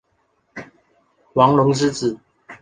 [1.33, 2.19] 王隆之子。